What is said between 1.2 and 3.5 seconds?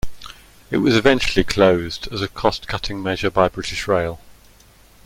closed as a cost-cutting measure by